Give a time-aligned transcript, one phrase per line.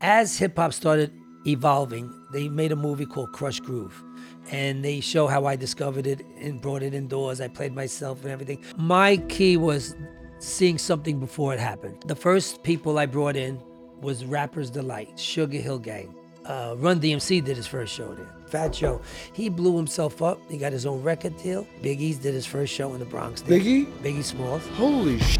[0.00, 1.12] as hip hop started
[1.46, 4.02] evolving, they made a movie called Krush Groove.
[4.50, 7.40] And they show how I discovered it and brought it indoors.
[7.40, 8.64] I played myself and everything.
[8.76, 9.94] My key was
[10.38, 12.02] seeing something before it happened.
[12.06, 13.60] The first people I brought in
[14.00, 16.14] was Rappers Delight, Sugar Hill Gang.
[16.46, 18.26] Uh, Run DMC did his first show there.
[18.46, 19.02] Fat Joe,
[19.34, 20.40] he blew himself up.
[20.48, 21.66] He got his own record deal.
[21.82, 23.42] Biggie's did his first show in the Bronx.
[23.42, 23.58] there.
[23.60, 23.84] Biggie?
[24.02, 24.66] Biggie Smalls.
[24.68, 25.36] Holy sh!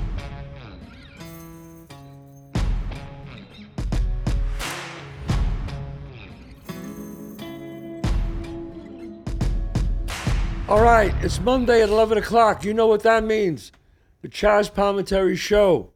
[10.68, 12.62] All right, it's Monday at 11 o'clock.
[12.62, 13.72] You know what that means.
[14.20, 15.94] The Chazz Palminteri Show.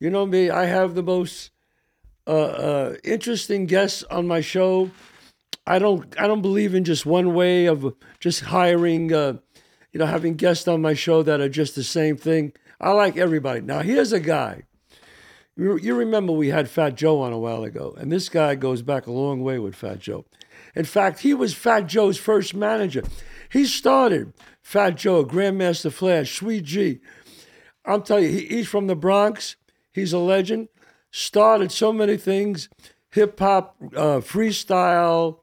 [0.00, 1.52] You know me, I have the most
[2.26, 4.90] uh, uh, interesting guests on my show.
[5.64, 9.34] I don't, I don't believe in just one way of just hiring, uh,
[9.92, 12.52] you know, having guests on my show that are just the same thing.
[12.80, 13.60] I like everybody.
[13.60, 14.64] Now, here's a guy.
[15.56, 18.82] You you remember we had Fat Joe on a while ago, and this guy goes
[18.82, 20.24] back a long way with Fat Joe.
[20.74, 23.04] In fact, he was Fat Joe's first manager.
[23.54, 26.98] He started Fat Joe, Grandmaster Flash, Sweet G.
[27.84, 29.54] I'm telling you, he, he's from the Bronx.
[29.92, 30.68] He's a legend.
[31.12, 32.68] Started so many things
[33.12, 35.38] hip hop, uh, freestyle,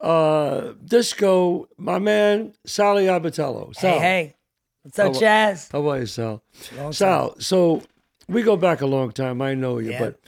[0.00, 1.68] uh, disco.
[1.76, 3.74] My man, Sally Abbatiello.
[3.76, 4.36] Hey, Sal, hey.
[4.84, 5.72] What's up, How- Chazz?
[5.72, 6.42] How are you, Sal?
[6.76, 7.82] Long Sal, so
[8.28, 9.42] we go back a long time.
[9.42, 9.98] I know you, Yeah.
[9.98, 10.20] but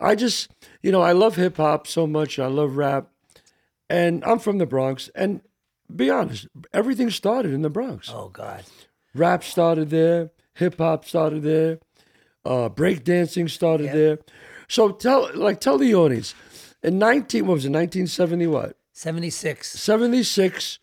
[0.00, 0.50] I just,
[0.82, 2.40] you know, I love hip hop so much.
[2.40, 3.06] I love rap.
[3.88, 5.08] And I'm from the Bronx.
[5.14, 5.42] And
[5.94, 8.10] be honest, everything started in the Bronx.
[8.12, 8.64] Oh, God.
[9.14, 11.78] Rap started there, hip hop started there,
[12.44, 13.92] uh, breakdancing started Yeah.
[13.94, 14.18] there.
[14.68, 16.34] So tell like tell the audience,
[16.82, 18.76] in nineteen what was it, nineteen seventy what?
[18.92, 19.68] 76.
[19.78, 20.78] Seventy six,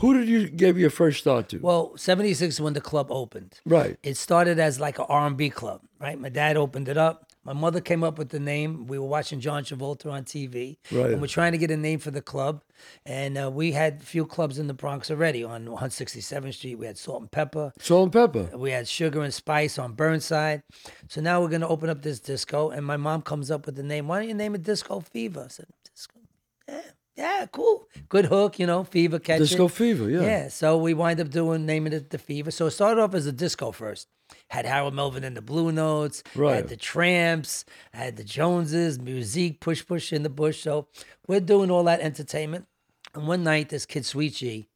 [0.00, 1.58] who did you give your first start to?
[1.58, 3.60] Well, 76 is when the club opened.
[3.64, 3.96] right.
[4.02, 6.18] It started as like an R&B club, right?
[6.20, 7.30] My dad opened it up.
[7.44, 8.86] My mother came up with the name.
[8.86, 11.10] We were watching John Travolta on TV, Right.
[11.12, 12.62] and we're trying to get a name for the club.
[13.04, 15.44] And uh, we had a few clubs in the Bronx already.
[15.44, 17.72] On 167th Street, we had Salt and Pepper.
[17.78, 18.56] Salt and pepper.
[18.56, 20.62] We had Sugar and Spice on Burnside.
[21.08, 23.82] So now we're gonna open up this disco, and my mom comes up with the
[23.82, 24.08] name.
[24.08, 25.42] Why don't you name it Disco Fever?
[25.44, 26.20] I said, Disco.
[26.68, 26.80] Yeah,
[27.16, 27.86] yeah, cool.
[28.08, 29.44] Good hook, you know, Fever catch it.
[29.44, 30.22] Disco fever, yeah.
[30.22, 32.50] Yeah, so we wind up doing naming it the Fever.
[32.50, 34.08] So it started off as a disco first.
[34.50, 36.56] Had Harold Melvin and the Blue Notes, Right.
[36.56, 40.60] had the Tramps, had the Joneses, Musique, Push Push in the Bush.
[40.62, 40.88] So
[41.28, 42.66] we're doing all that entertainment.
[43.14, 44.66] And one night, this kid Sweet G,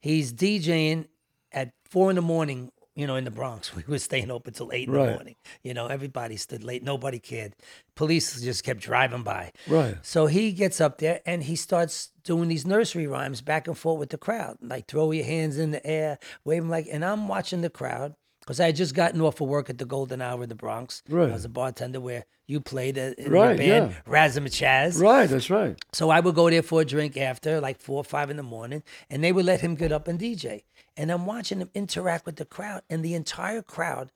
[0.00, 1.06] he's DJing
[1.52, 2.70] at four in the morning.
[2.96, 5.06] You know, in the Bronx, we were staying open till eight in Right.
[5.06, 5.34] the morning.
[5.62, 6.82] You know, everybody stood late.
[6.82, 7.54] Nobody cared.
[7.96, 9.52] Police just kept driving by.
[9.68, 9.96] Right.
[10.02, 13.98] So he gets up there and he starts doing these nursery rhymes back and forth
[13.98, 16.86] with the crowd, like throw your hands in the air, wave them like.
[16.90, 19.86] And I'm watching the crowd because I had just gotten off of work at the
[19.86, 21.02] Golden Hour in the Bronx.
[21.08, 21.30] Right.
[21.30, 24.12] I was a bartender where you played uh, in Right, the band, yeah.
[24.12, 25.00] Razum Chazz.
[25.00, 25.82] Right, that's right.
[25.94, 28.42] So I would go there for a drink after, like four or five in the
[28.42, 30.64] morning, and they would let him get up and DJ.
[30.96, 34.10] And I'm watching him interact with the crowd, and the entire crowd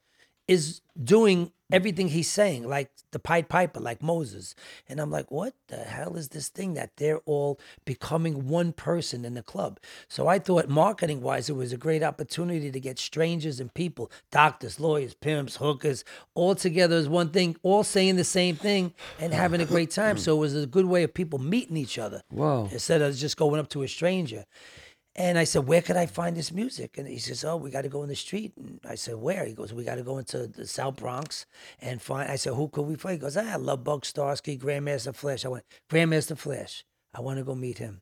[0.47, 4.55] is doing everything he's saying, like the Pied Piper, like Moses.
[4.89, 9.27] And I'm like, what the hell is this thing that they're all becoming one person
[9.27, 9.79] in the club?
[10.09, 14.11] So I thought, marketing wise, it was a great opportunity to get strangers and people,
[14.31, 16.03] doctors, lawyers, pimps, hookers,
[16.35, 20.17] all together as one thing, all saying the same thing and having a great time.
[20.29, 22.71] So it was a good way of people meeting each other Wow.
[22.73, 24.47] instead of just going up to a stranger.
[25.19, 26.97] And I said, Where could I find this music?
[26.97, 28.53] And he says, Oh, we got to go in the street.
[28.57, 29.45] And I said, Where?
[29.45, 31.45] He goes, We got to go into the South Bronx
[31.81, 32.31] and find.
[32.31, 33.15] I said, Who could we play?
[33.15, 35.45] He goes, ah, I Lovebug Starski, Grandmaster Flash.
[35.45, 36.85] I went, Grandmaster Flash.
[37.13, 38.01] I want to go meet him.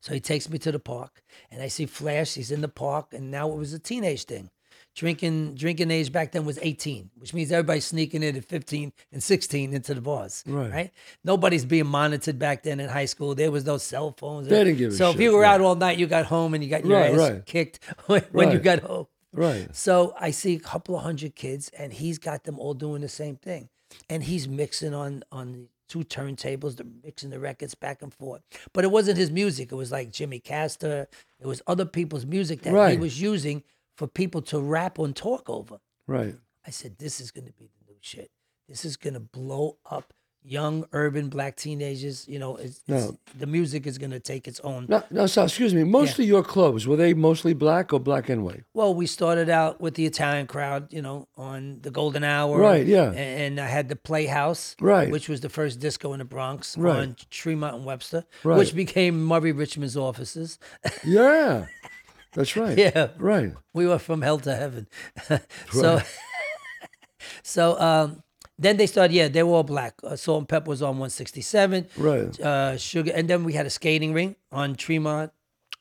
[0.00, 1.22] So he takes me to the park,
[1.52, 2.34] and I see Flash.
[2.34, 4.50] He's in the park, and now it was a teenage thing.
[4.94, 9.20] Drinking drinking age back then was 18, which means everybody's sneaking in at 15 and
[9.22, 10.44] 16 into the bars.
[10.46, 10.92] Right.
[11.24, 13.34] Nobody's being monitored back then in high school.
[13.34, 14.46] There was no cell phones.
[14.46, 15.54] They didn't give a so if shit, you were yeah.
[15.54, 17.44] out all night, you got home and you got your Right, ass right.
[17.44, 19.08] kicked when, when you got home.
[19.32, 19.74] Right.
[19.74, 23.08] So I see a couple of hundred kids, and he's got them all doing the
[23.08, 23.68] same thing,
[24.08, 28.42] and he's mixing on on two turntables, they're mixing the records back and forth.
[28.72, 31.08] But it wasn't his music; it was like Jimmy Castor.
[31.40, 33.64] It was other people's music that he was using
[33.96, 35.78] for people to rap and talk over.
[36.06, 36.34] Right.
[36.66, 38.30] I said, "This is going to be the new shit.
[38.68, 40.12] This is going to blow up."
[40.46, 43.16] Young urban black teenagers, you know, it's, it's, No.
[43.38, 45.84] the music is going to take its own No, no, Sal, excuse me.
[45.84, 48.64] Most of your clubs were they mostly black or black and white?
[48.74, 52.58] Well, we started out with the Italian crowd, you know, on the Golden Hour.
[52.58, 53.06] Right, yeah.
[53.08, 55.10] And, and I had the Playhouse, Right.
[55.10, 56.94] which was the first disco in the Bronx Right.
[56.98, 58.58] on Tremont and Webster, Right.
[58.58, 60.58] which became Murray Richman's offices.
[61.06, 61.64] Yeah,
[62.34, 62.76] that's right.
[62.76, 63.08] yeah.
[63.18, 63.52] Right.
[63.72, 64.86] We were from hell to heaven.
[65.72, 66.00] so,
[67.42, 68.22] so um,
[68.58, 69.14] then they started.
[69.14, 69.94] Yeah, they were all black.
[70.02, 71.88] Uh, Salt and Pepper was on 167.
[71.96, 72.38] Right.
[72.40, 75.32] Uh, Sugar, and then we had a skating ring on Tremont.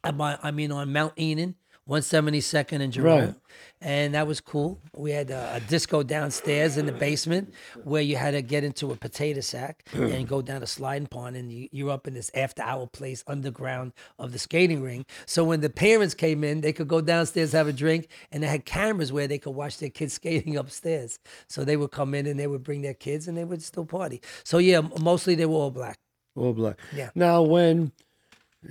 [0.03, 1.55] I I mean, on Mount Eden,
[1.89, 3.19] 172nd and Jerome.
[3.19, 3.35] Right.
[3.81, 4.79] And that was cool.
[4.95, 7.53] We had a, a disco downstairs in the basement
[7.83, 11.35] where you had to get into a potato sack and go down a sliding pond,
[11.35, 15.05] and you, you're up in this after hour place underground of the skating ring.
[15.25, 18.47] So when the parents came in, they could go downstairs, have a drink, and they
[18.47, 21.19] had cameras where they could watch their kids skating upstairs.
[21.47, 23.85] So they would come in and they would bring their kids and they would still
[23.85, 24.21] party.
[24.45, 25.99] So yeah, mostly they were all black.
[26.35, 26.79] All black.
[26.95, 27.09] Yeah.
[27.13, 27.91] Now, when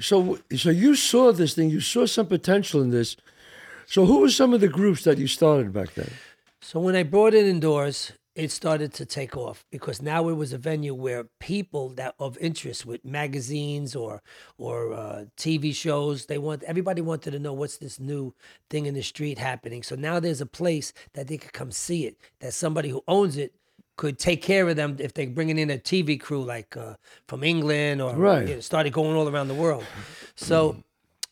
[0.01, 3.17] so so you saw this thing, you saw some potential in this.
[3.87, 6.11] So who were some of the groups that you started back then?
[6.61, 10.53] So when I brought it indoors, it started to take off because now it was
[10.53, 14.23] a venue where people that of interest with magazines or
[14.57, 18.33] or uh, TV shows, they want everybody wanted to know what's this new
[18.71, 19.83] thing in the street happening.
[19.83, 22.17] So now there's a place that they could come see it.
[22.41, 23.55] That somebody who owns it
[23.97, 26.95] could take care of them if they're bringing in a TV crew like uh,
[27.29, 28.49] from England or Right.
[28.49, 29.85] you know, started going all around the world.
[30.35, 30.83] So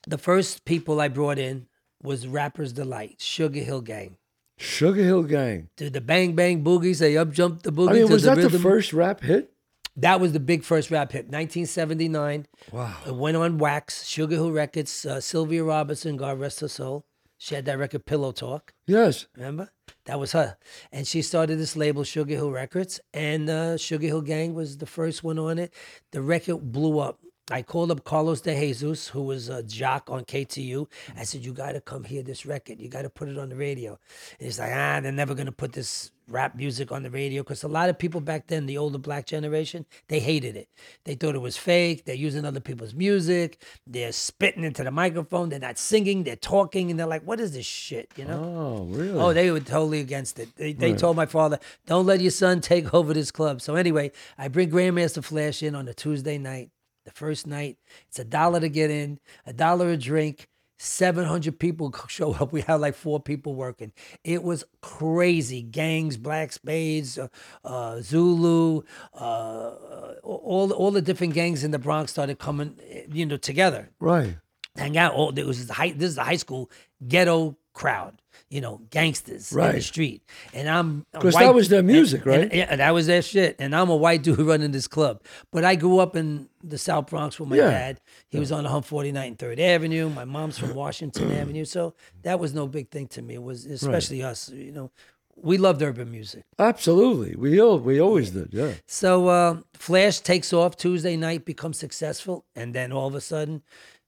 [0.07, 1.67] the first people I brought in
[2.03, 4.17] was Rappers Delight, Sugar Hill Gang.
[4.59, 5.71] Sugar Hill Gang.
[5.79, 7.91] To the bang bang Boogies, they up jump the boogie.
[7.91, 9.53] I mean, was the that the first rap hit?
[9.97, 12.47] That was the big first rap hit, 1979.
[12.73, 12.95] Wow.
[13.06, 15.05] It went on wax, Sugar Hill Records.
[15.05, 17.05] Uh, Sylvia Robinson, God rest her soul.
[17.39, 18.75] She had that record Pillow Talk.
[18.87, 19.27] Yes.
[19.35, 19.71] Remember?
[20.05, 20.57] That was her.
[20.93, 23.01] And she started this label, Sugar Hill Records.
[23.13, 25.73] And uh, Sugar Hill Gang was the first one on it.
[26.13, 27.19] The record blew up.
[27.50, 30.87] I called up Carlos De Jesus, who was a jock on KTU.
[31.17, 32.81] I said, You got to come hear this record.
[32.81, 33.99] You got to put it on the radio.
[34.38, 37.43] And he's like, Ah, they're never going to put this rap music on the radio.
[37.43, 40.69] Because a lot of people back then, the older black generation, they hated it.
[41.05, 42.05] They thought it was fake.
[42.05, 43.61] They're using other people's music.
[43.87, 45.49] They're spitting into the microphone.
[45.49, 46.23] They're not singing.
[46.23, 46.91] They're talking.
[46.91, 48.12] And they're like, What is this shit?
[48.17, 48.44] You know?
[48.44, 49.19] Oh, really?
[49.19, 50.55] Oh, they were totally against it.
[50.56, 54.12] They, they told my father, "Don't let your son take over this club." So anyway,
[54.38, 56.70] I bring Grandmaster Flash in on a Tuesday night.
[57.11, 57.77] The first night,
[58.09, 60.47] it's a dollar to get in, a dollar a drink.
[60.83, 62.53] Seven hundred people show up.
[62.53, 63.93] We had like four people working.
[64.25, 65.61] It was crazy.
[65.61, 67.29] Gangs, Black Spades, uh,
[67.65, 69.75] uh, Zulu, uh,
[70.23, 72.79] all all the different gangs in the Bronx started coming,
[73.13, 74.39] you know, together right.
[74.75, 75.13] hang out.
[75.13, 75.91] All there was this high.
[75.91, 76.71] This is a high school
[77.06, 78.19] ghetto crowd.
[78.50, 79.82] You know, gangsters in the Right.
[79.82, 82.52] street, and I'm a 'Cause white- that was their music, and- and- right?
[82.58, 83.55] yeah, that was their shit.
[83.61, 85.23] And I'm a white dude running this club.
[85.52, 87.70] But I grew up in the South Bronx with my Yeah.
[87.70, 88.00] dad.
[88.29, 90.08] He was on 149th and Third Avenue.
[90.11, 93.35] My mom's from Washington Avenue, so that was no big thing to me.
[93.35, 94.49] It was especially us.
[94.49, 94.91] You know,
[95.37, 96.43] we loved urban music.
[96.58, 97.37] Absolutely.
[97.37, 98.49] We all we always did.
[98.53, 98.73] Yeah.
[98.88, 103.62] So uh, Flash takes off Tuesday night, becomes successful, and then all of a sudden,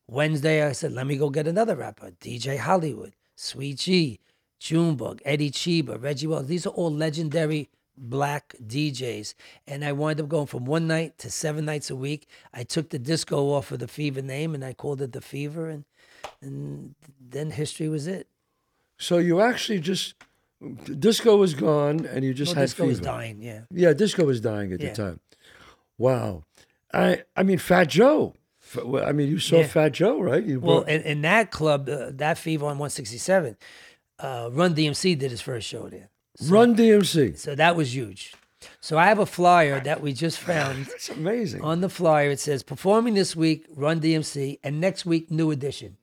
[0.09, 4.19] Wednesday I said, "Let me go get another rapper, DJ Hollywood, Sweet G,
[4.63, 6.47] Junebug, Eddie Cheeba, Reggie Wells.
[6.47, 9.35] These are all legendary black DJs."
[9.67, 12.29] And I wound up going from one night to seven nights a week.
[12.55, 15.69] I took the disco off of the Fever name, and I called it the Fever,
[15.69, 15.85] and
[16.41, 18.29] and then history was it.
[18.99, 20.15] So you actually just
[20.99, 23.11] disco was gone, and you just had disco was fever.
[23.11, 23.63] dying, yeah.
[23.73, 24.91] Yeah, disco was dying at Yeah.
[24.91, 25.21] the time.
[25.99, 26.45] Wow.
[26.95, 28.35] I I mean, Fat Joe.
[29.05, 29.67] I mean, you saw Yeah.
[29.67, 30.43] Fat Joe, right?
[30.45, 33.57] You Well, in, in that club, uh, that Fever on 167,
[34.19, 36.09] uh, Run DMC did his first show there.
[36.49, 37.37] Run DMC.
[37.39, 38.35] So that was huge.
[38.81, 40.87] So I have a flyer that we just found.
[40.87, 41.63] That's amazing.
[41.63, 45.97] On the flyer, it says performing this week, Run DMC, and next week, New Edition.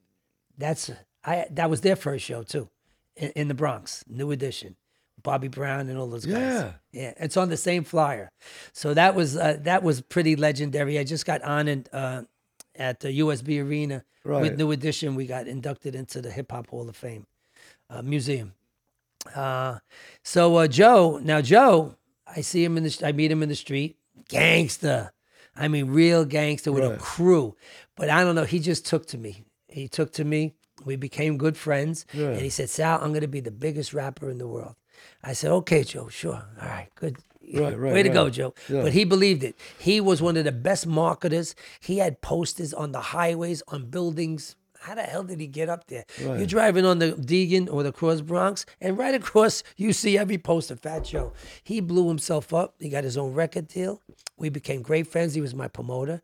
[0.57, 0.91] That's
[1.23, 1.45] I.
[1.51, 2.69] That was their first show too,
[3.15, 4.03] in, in the Bronx.
[4.09, 4.75] New Edition,
[5.23, 6.35] Bobby Brown and all those guys.
[6.35, 6.71] Yeah.
[6.91, 7.13] yeah.
[7.17, 8.29] It's on the same flyer,
[8.73, 10.99] so that was uh, that was pretty legendary.
[10.99, 12.23] I just got honored uh,
[12.75, 14.41] at the UBS Arena Right.
[14.41, 15.15] with New Edition.
[15.15, 17.25] We got inducted into the Hip Hop Hall of Fame
[17.89, 18.53] uh, museum.
[19.35, 19.79] Uh,
[20.23, 21.95] so uh, Joe, now Joe,
[22.27, 25.11] I see him in the, I meet him in the street, gangster.
[25.55, 27.55] I mean, real gangster with a crew.
[27.95, 28.45] But I don't know.
[28.45, 29.43] He just took to me.
[29.67, 30.53] He took to me.
[30.85, 32.05] We became good friends.
[32.13, 32.27] Yeah.
[32.29, 34.75] And he said, Sal, I'm going to be the biggest rapper in the world.
[35.21, 36.41] I said, okay, Joe, sure.
[36.61, 37.17] All right, good.
[37.53, 38.29] Right, right, Way to go.
[38.29, 38.53] Joe.
[38.69, 38.83] Yeah.
[38.83, 39.57] But he believed it.
[39.79, 41.55] He was one of the best marketers.
[41.79, 44.55] He had posters on the highways, on buildings.
[44.79, 46.05] How the hell did he get up there?
[46.19, 50.37] You're driving on the Deegan or the Cross Bronx, and right across you see every
[50.37, 51.33] poster, Fat Joe.
[51.63, 52.75] He blew himself up.
[52.79, 54.01] He got his own record deal.
[54.37, 55.33] We became great friends.
[55.33, 56.21] He was my promoter.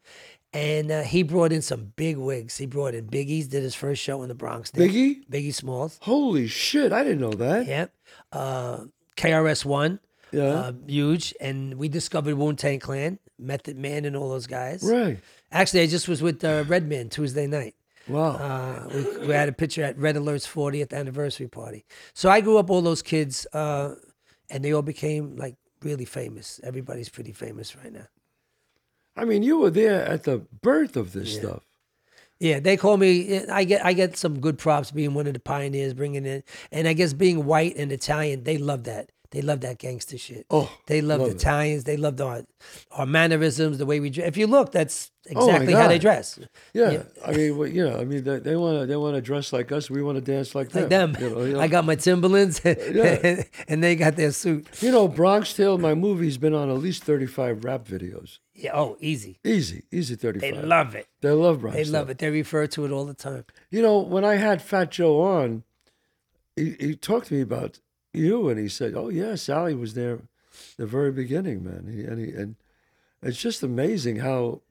[0.53, 2.57] And uh, he brought in some big wigs.
[2.57, 4.71] He brought in Biggie's, did his first show in the Bronx.
[4.71, 5.27] Biggie?
[5.29, 5.99] Biggie Smalls.
[6.01, 6.93] Holy shit!
[6.93, 7.67] I didn't know that.
[7.67, 7.93] Yep.
[8.31, 8.85] Uh,
[9.17, 9.99] KRS One.
[10.31, 10.43] Yeah.
[10.43, 11.33] Uh, huge.
[11.41, 14.81] And we discovered Wu Tang Clan, Method Man, and all those guys.
[14.81, 15.19] Right.
[15.51, 17.75] Actually, I just was with uh, Redman Tuesday night.
[18.07, 18.31] Wow.
[18.31, 21.85] Uh, we, we had a picture at Red Alert's 40th anniversary party.
[22.13, 23.95] So I grew up all those kids, uh,
[24.49, 26.59] and they all became like really famous.
[26.63, 28.07] Everybody's pretty famous right now.
[29.17, 31.63] I mean, you were there at the birth of this stuff.
[32.39, 33.45] Yeah, they call me.
[33.47, 36.85] I get I get some good props being one of the pioneers, bringing in, and
[36.85, 39.09] I guess being white and Italian, they love that.
[39.35, 40.45] They love that gangster shit.
[40.49, 41.35] Oh, they love, love it.
[41.35, 41.83] Italians.
[41.83, 42.43] They love our
[42.91, 44.29] our mannerisms, the way we dress.
[44.29, 46.39] If you look, that's Oh, exactly how they dress.
[46.73, 49.51] Yeah, I mean, well, you know, I mean, they, want to they want to dress
[49.51, 49.89] like us.
[49.89, 51.17] We want to dance like, Like them.
[51.19, 51.59] You know, you know?
[51.59, 53.43] I got my Timberlands, Yeah.
[53.67, 54.67] and they got their suit.
[54.81, 58.39] You know, Bronx Tale, my movie's been on at least thirty five rap videos.
[58.53, 58.71] Yeah.
[58.73, 59.39] Oh, easy.
[59.43, 61.07] Easy, easy thirty They love it.
[61.19, 61.75] They love Bronx.
[61.75, 62.19] They love it.
[62.19, 63.43] They refer to it all the time.
[63.69, 65.63] You know, when I had Fat Joe on,
[66.55, 67.79] he, he talked to me about
[68.15, 70.19] you, and he said, "Oh yeah, Sally was there,
[70.77, 72.55] the very beginning, man." He, and he, and
[73.21, 74.61] it's just amazing how,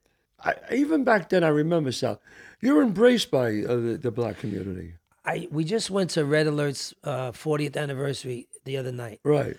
[0.42, 2.20] I, even back then, I remember Sal.
[2.60, 6.94] You're embraced by uh, the, the black community, I we just went to Red Alert's
[7.04, 9.20] uh, 40th anniversary the other night.
[9.24, 9.56] right?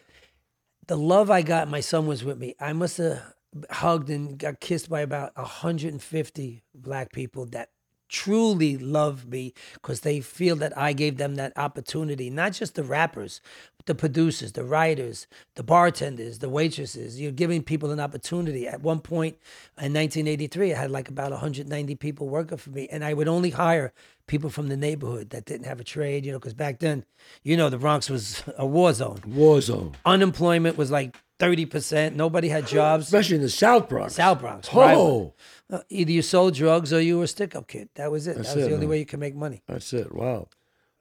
[0.88, 2.56] the love I got, my son was with me.
[2.60, 3.34] I must have
[3.70, 7.70] hugged and got kissed by about 150 black people that
[8.10, 12.30] truly love me because they feel that I gave them that opportunity.
[12.30, 13.42] Not just the rappers,
[13.78, 17.20] but the producers, the writers, the bartenders, the waitresses.
[17.20, 18.68] You're giving people an opportunity.
[18.68, 19.38] At one point
[19.78, 23.52] in 1983, I had like about 190 people working for me, and I would only
[23.52, 23.94] hire
[24.28, 27.06] people from the neighborhood that didn't have a trade, you know, because back then,
[27.44, 32.16] you know, the Bronx was a war zone War zone, unemployment was like 30%.
[32.16, 33.06] Nobody had jobs.
[33.06, 34.16] especially in the South Bronx.
[34.16, 34.70] South Bronx.
[34.74, 35.34] Oh,
[35.72, 37.90] Uh, either you sold drugs or you were a stick up kid.
[37.96, 38.36] That was it.
[38.36, 38.92] That's that was it, the only man.
[38.92, 39.64] way you could make money.
[39.68, 40.14] that's it.
[40.14, 40.48] Wow.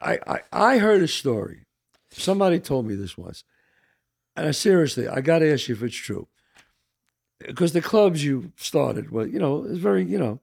[0.00, 1.66] I, I I heard a story.
[2.10, 3.44] Somebody told me this once,
[4.36, 6.28] and I seriously, I got to ask you if it's true.
[7.40, 10.40] Because the clubs you started, well, you know, it's very, you know,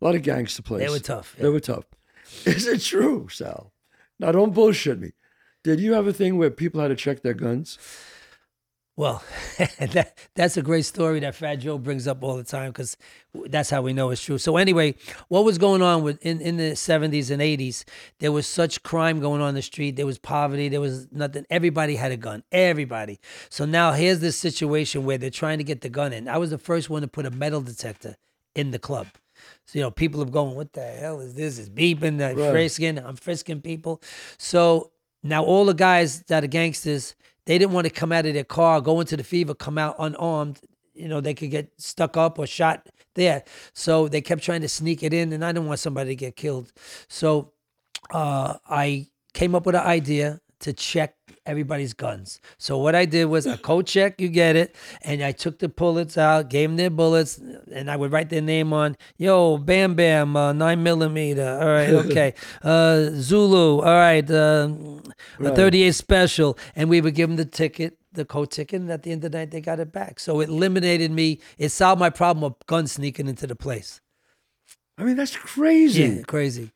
[0.00, 0.86] a lot of gangster places.
[0.86, 1.36] They were tough.
[1.38, 1.84] They were tough.
[2.44, 3.72] Is it true, Sal?
[4.18, 5.12] Now, don't bullshit me.
[5.62, 7.78] Did you have a thing where people had to check their guns?
[8.94, 9.22] Well,
[9.58, 12.96] that, that's a great story that Fat Joe brings up all the time because
[13.46, 14.36] that's how we know it's true.
[14.36, 14.94] So anyway,
[15.28, 17.84] what was going on with in, in the 70s and 80s?
[18.18, 19.96] There was such crime going on in the street.
[19.96, 20.68] There was poverty.
[20.68, 21.46] There was nothing.
[21.48, 22.42] Everybody had a gun.
[22.52, 23.18] Everybody.
[23.48, 26.28] So now here's this situation where they're trying to get the gun in.
[26.28, 28.16] I was the first one to put a metal detector
[28.54, 29.06] in the club.
[29.66, 31.58] So, you know, people are going, what the hell is this?
[31.58, 32.50] It's beeping, uh, Right.
[32.50, 32.98] frisking.
[32.98, 34.02] I'm frisking people.
[34.38, 34.90] So
[35.22, 37.14] now all the guys that are gangsters,
[37.46, 39.96] they didn't want to come out of their car, go into the fever, come out
[39.98, 40.60] unarmed.
[40.94, 43.44] You know, they could get stuck up or shot there.
[43.72, 46.36] So they kept trying to sneak it in, and I didn't want somebody to get
[46.36, 46.72] killed.
[47.08, 47.52] So
[48.10, 52.40] uh, I came up with an idea to check everybody's guns.
[52.58, 55.68] So what I did was a code check, you get it, and I took the
[55.68, 57.38] bullets out, gave them their bullets,
[57.72, 58.96] and I would write their name on.
[59.16, 61.58] Yo, Bam Bam, uh, nine millimeter.
[61.60, 62.34] All right, okay.
[62.62, 63.80] Uh, Zulu.
[63.80, 64.28] All right.
[64.30, 64.70] Uh,
[65.40, 67.98] a 38 special, and we would give them the ticket.
[68.14, 70.20] The code ticket, and at the end of the night, they got it back.
[70.20, 71.40] So it eliminated me.
[71.56, 74.02] It solved my problem of guns sneaking into the place.
[74.98, 76.02] I mean, that's crazy.
[76.02, 76.72] Yeah, crazy.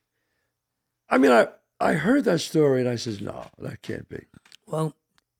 [1.08, 1.48] I mean, I,
[1.80, 4.24] I heard that story and I says, no, that can't be.
[4.66, 4.94] Well,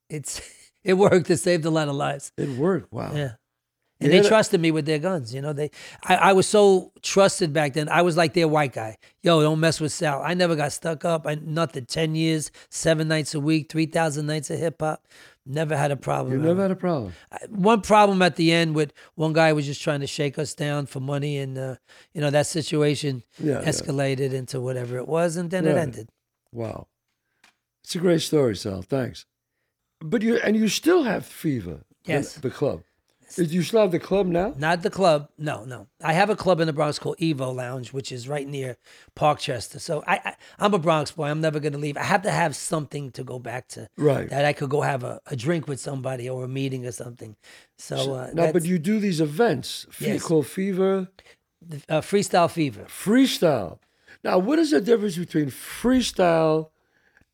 [0.08, 0.40] it's
[0.84, 1.30] it worked.
[1.30, 2.32] It saved a lot of lives.
[2.36, 2.92] It worked.
[2.92, 3.12] Wow.
[3.14, 3.32] Yeah.
[3.98, 5.32] And Yeah, they trusted me with their guns.
[5.34, 5.70] You know, they
[6.04, 7.88] I, I was so trusted back then.
[7.88, 8.98] I was like their white guy.
[9.22, 10.20] Yo, don't mess with Sal.
[10.22, 11.26] I never got stuck up.
[11.26, 11.86] I nothing.
[11.86, 15.06] Ten years, seven nights a week, three thousand nights of hip hop.
[15.46, 16.34] Never had a problem.
[16.34, 16.48] You ever.
[16.48, 17.14] never had a problem.
[17.48, 20.84] One problem at the end with one guy was just trying to shake us down
[20.86, 21.76] for money, and uh,
[22.12, 23.68] you know that situation Yeah, yeah.
[23.68, 26.10] escalated into whatever it was, and then it ended.
[26.52, 26.88] Wow.
[27.86, 28.82] It's a great story, Sal.
[28.82, 29.26] Thanks.
[30.00, 31.84] But you and you still have fever.
[32.04, 32.34] Yes.
[32.34, 32.82] The, club.
[33.36, 34.54] Is you still have the club now?
[34.58, 35.28] Not the club.
[35.38, 35.86] No, no.
[36.02, 38.76] I have a club in the Bronx called Evo Lounge, which is right near
[39.14, 39.78] Parkchester.
[39.78, 41.26] So I, I I'm a Bronx boy.
[41.26, 41.96] I'm never gonna leave.
[41.96, 43.88] I have to have something to go back to.
[43.96, 44.28] Right.
[44.30, 47.36] That I could go have a, a drink with somebody or a meeting or something.
[47.78, 50.24] So uh, no, but you do these events Yes.
[50.24, 51.06] called Fever
[51.88, 52.86] uh, freestyle fever.
[52.88, 53.78] Freestyle.
[54.24, 56.70] Now, what is the difference between freestyle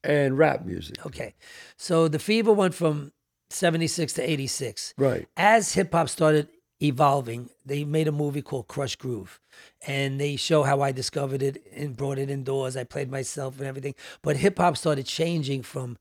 [0.04, 1.04] and rap music?
[1.06, 1.34] Okay.
[1.76, 3.12] So the fever went from
[3.50, 4.94] 76 to 86.
[4.96, 5.28] Right.
[5.36, 6.48] as hip hop started
[6.82, 9.40] evolving, they made a movie called Krush Groove.
[9.86, 12.76] And they show how I discovered it and brought it indoors.
[12.76, 13.94] I played myself and everything.
[14.22, 15.98] But hip hop started changing from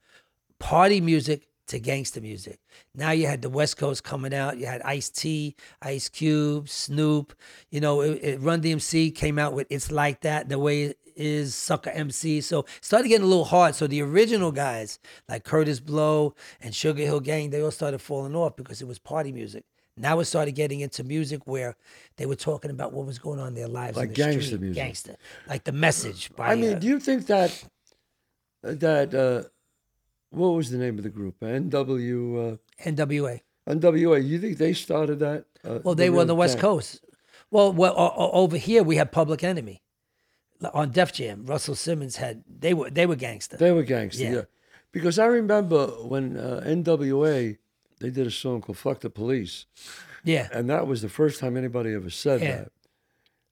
[0.59, 2.59] party music to gangster music.
[2.95, 4.57] Now you had the West Coast coming out.
[4.57, 7.33] You had Ice T, Ice Cube, Snoop.
[7.69, 10.97] You know, it, it, Run DMC came out with "It's Like That." The way it
[11.15, 12.41] is Sucker MC.
[12.41, 13.75] So it started getting a little hard.
[13.75, 18.35] So the original guys like Kurtis Blow and Sugar Hill Gang, they all started falling
[18.35, 19.63] off because it was party music.
[19.97, 21.75] Now it started getting into music where
[22.17, 24.41] they were talking about what was going on in their lives, Like in the gangster
[24.43, 24.61] street.
[24.61, 24.75] music.
[24.83, 25.15] gangster,
[25.47, 26.33] like the message.
[26.35, 27.63] By, I mean, uh, do you think that
[28.63, 29.49] that uh,
[30.31, 31.39] what was the name of the group?
[31.41, 32.53] NW.
[32.53, 33.41] Uh, NWA.
[33.69, 34.25] NWA.
[34.27, 35.45] You think they started that?
[35.63, 36.57] Uh, Well, they were on the West?
[36.59, 37.05] Coast.
[37.51, 39.81] Well, well, over here we had Public Enemy
[40.73, 41.45] on Def Jam.
[41.45, 43.57] Russell Simmons had they were they were gangster.
[43.57, 44.31] They were gangster, Yeah.
[44.33, 44.41] yeah.
[44.93, 47.57] Because I remember when uh, NWA
[47.99, 49.65] they did a song called "Fuck the Police,"
[50.23, 52.55] yeah, and that was the first time anybody ever said Yeah.
[52.55, 52.71] that.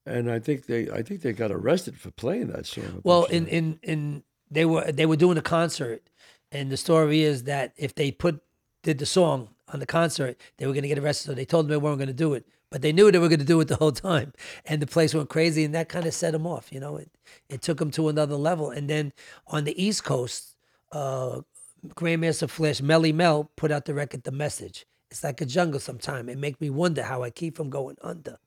[0.05, 3.01] And I think they, I think they got arrested for playing that song.
[3.03, 6.01] Well, in in in they were they were doing a concert,
[6.51, 8.41] and the story is that if they put
[8.83, 11.25] did the song on the concert, they were going to get arrested.
[11.27, 13.27] So they told them they weren't going to do it, but they knew they were
[13.27, 14.33] going to do it the whole time,
[14.65, 16.71] and the place went crazy, and that kind of set them off.
[16.71, 17.11] You know, it
[17.49, 18.71] it took them to another level.
[18.71, 19.13] And then
[19.47, 20.55] on the East Coast,
[20.91, 21.41] uh,
[21.87, 24.85] Grandmaster Flash, Melle Mel put out the record, The Message.
[25.11, 26.29] It's like a jungle sometime.
[26.29, 28.37] It make me wonder how I keep from going under.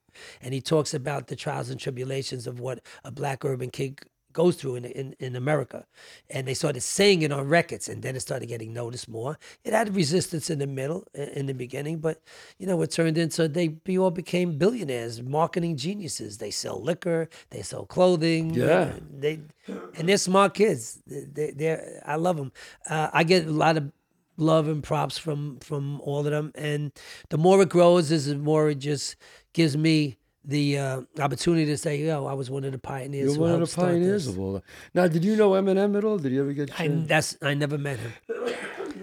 [0.40, 4.00] And he talks about the trials and tribulations of what a black urban kid
[4.32, 5.86] goes through in, in, in America.
[6.30, 9.38] And they started saying it on records, and then it started getting noticed more.
[9.64, 12.20] It had resistance in the middle, in the beginning, but
[12.58, 16.38] you know, it turned into they all became billionaires, marketing geniuses.
[16.38, 18.54] They sell liquor, they sell clothing.
[18.54, 18.92] Yeah.
[19.10, 19.40] They
[19.96, 21.00] and they're smart kids.
[21.06, 22.52] They, they're I love them.
[22.88, 23.92] Uh, I get a lot of
[24.36, 26.92] love and props from from all of them, and
[27.28, 29.16] the more it grows, is the more it just
[29.52, 33.40] gives me the uh, opportunity to say, "Yo, I was one of the pioneers." You're
[33.40, 34.62] one of the pioneers of all that.
[34.94, 36.18] Now, did you know Eminem at all?
[36.18, 36.78] Did you ever get?
[36.80, 38.12] I that's I never met him.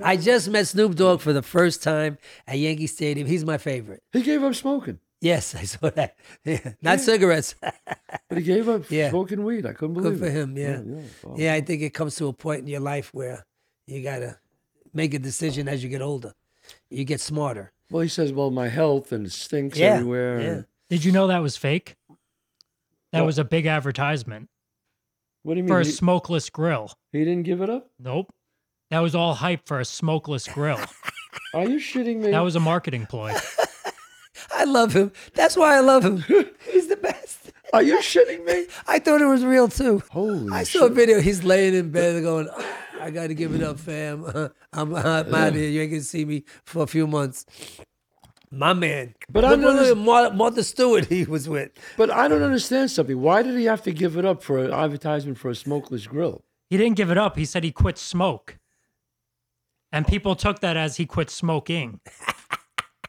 [0.04, 2.18] I just met Snoop Dogg for the first time
[2.48, 3.28] at Yankee Stadium.
[3.28, 4.02] He's my favorite.
[4.14, 6.16] He gave up smoking, Yes, I saw that.
[6.46, 6.74] Yeah.
[6.82, 7.56] Not cigarettes.
[8.30, 9.10] but he gave up Yeah.
[9.10, 9.66] smoking weed.
[9.66, 10.20] I couldn't believe it.
[10.20, 10.32] Good for it.
[10.42, 10.58] him.
[10.58, 10.82] Yeah.
[10.86, 11.02] yeah.
[11.24, 11.36] Wow.
[11.38, 13.46] Yeah, I think it comes to a point in your life where
[13.88, 14.38] you gotta
[14.94, 16.34] make a decision as you get older.
[16.90, 17.74] You get smarter.
[17.92, 20.96] Well, he says, "Well, my health and it stinks Yeah, everywhere." Yeah.
[20.96, 21.96] and- Did you know that was fake?
[23.12, 23.26] That What?
[23.28, 24.50] was a big advertisement
[25.44, 25.70] What do you mean?
[25.70, 26.92] for a He, smokeless grill.
[27.12, 27.90] he didn't give it up?
[28.00, 28.32] Nope.
[28.92, 30.80] That was all hype for a smokeless grill.
[31.54, 32.32] Are you shitting me?
[32.32, 33.34] That was a marketing ploy.
[34.54, 35.12] I love him.
[35.34, 36.18] That's why I love him.
[36.72, 37.52] He's the best.
[37.74, 38.68] Are you shitting me?
[38.88, 40.02] I thought it was real too.
[40.12, 40.80] Holy I shit!
[40.82, 41.20] saw a video.
[41.22, 44.26] He's laying in bed going, "Oh, I got to give it up, fam.
[44.74, 45.70] I'm, I'm out of here.
[45.70, 47.46] You ain't going to see me for a few months.
[48.52, 49.14] My man.
[49.32, 51.72] But I Look what noticed- Mar- Martha Stewart he was with.
[51.98, 53.22] But I don't understand something.
[53.22, 56.44] Why did he have to give it up for an advertisement for a smokeless grill?
[56.70, 57.38] He didn't give it up.
[57.38, 58.58] He said he quit smoke.
[59.92, 62.00] And people took that as he quit smoking.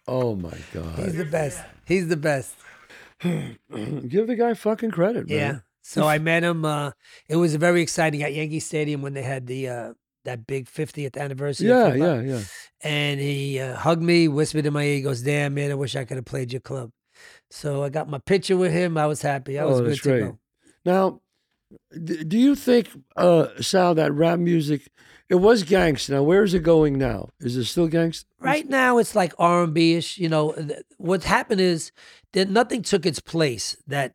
[0.09, 0.99] Oh my God.
[0.99, 1.63] He's the best.
[1.87, 2.57] He's the best.
[3.23, 5.39] Give the guy fucking credit, man.
[5.39, 5.59] Yeah.
[5.83, 6.65] So I met him.
[6.65, 6.93] Uh,
[7.29, 9.93] it was very exciting at Yankee Stadium when they had the uh,
[10.25, 11.69] that big 50th anniversary.
[11.69, 12.41] Yeah, yeah, yeah.
[12.83, 15.97] And he uh, hugged me, whispered in my ear, he goes, "Damn man, I wish
[15.97, 16.91] I could have played your club."
[17.51, 18.97] So I got my picture with him.
[18.97, 19.59] I was happy.
[19.59, 20.39] I was oh, good that's to go.
[20.85, 21.21] Now,
[22.05, 24.89] do you think, uh, Sal, that rap music,
[25.29, 26.11] it was gangsta.
[26.11, 27.29] Now, where is it going now?
[27.41, 28.25] Is it still gangsta?
[28.41, 30.19] Right now, it's like R and B ish.
[30.19, 31.93] You know, th- what happened is
[32.33, 33.77] that nothing took its place.
[33.87, 34.15] That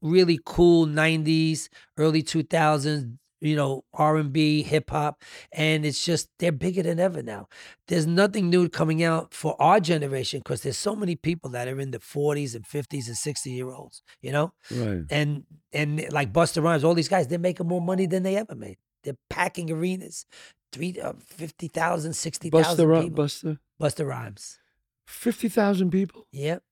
[0.00, 5.22] really cool '90s, early 2000s, you know, R and B, hip hop,
[5.52, 7.48] and it's just they're bigger than ever now.
[7.88, 11.78] There's nothing new coming out for our generation because there's so many people that are
[11.80, 14.02] in the 40s and 50s and 60 year olds.
[14.20, 15.02] You know, Right.
[15.10, 18.54] and and like Busta Rhymes, all these guys, they're making more money than they ever
[18.54, 18.78] made.
[19.04, 20.26] They're packing arenas,
[20.72, 23.24] three uh, 50,000, 60,000 Busta, people.
[23.24, 24.58] Busta, Busta Rhymes.
[25.06, 26.26] 50,000 people?
[26.32, 26.62] Yep.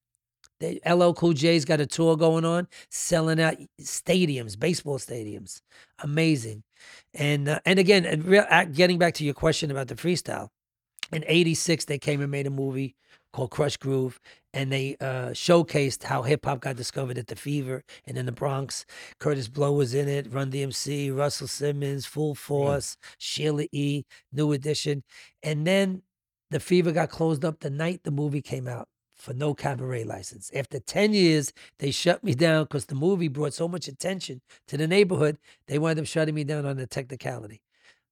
[0.60, 5.60] They, LL Cool J's got a tour going on, selling out stadiums, baseball stadiums.
[6.00, 6.62] Amazing.
[7.12, 10.48] And uh, and again, and real, uh, getting back to your question about the freestyle,
[11.12, 12.94] in '86 they came and made a movie
[13.32, 14.20] called Krush Groove,
[14.52, 18.32] and they uh, showcased how hip hop got discovered at the Fever and in the
[18.32, 18.86] Bronx.
[19.18, 25.02] Kurtis Blow was in it, Run DMC, Russell Simmons, Full Force, Sheila E, New Edition,
[25.42, 26.02] and then
[26.50, 28.88] the Fever got closed up the night the movie came out
[29.24, 30.50] for no cabaret license.
[30.54, 34.76] After 10 years, they shut me down because the movie brought so much attention to
[34.76, 37.62] the neighborhood, they wound up shutting me down on a technicality.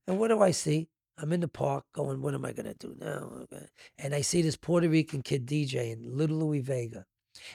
[0.06, 0.88] And what do I see?
[1.18, 3.44] I'm in the park going, what am I going to do now?
[3.98, 7.04] And I see this Puerto Rican kid DJing, Little Louie Vega.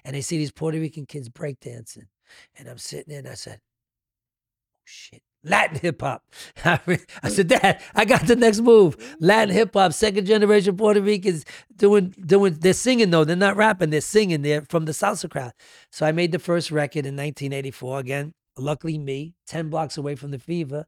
[0.06, 2.08] And I see these Puerto Rican kids breakdancing.
[2.56, 5.24] And I'm sitting there and I said, oh shit.
[5.48, 6.24] Latin hip hop.
[6.66, 9.16] I said, Dad, I got the next move.
[9.20, 12.54] Latin hip hop, second generation Puerto Ricans doing doing.
[12.60, 13.24] They're singing though.
[13.24, 13.90] They're not rapping.
[13.90, 14.42] They're singing.
[14.42, 15.54] They're from the salsa crowd.
[15.92, 18.00] So I made the first record in 1984.
[18.00, 20.86] Again, luckily me, ten blocks away from the Fever.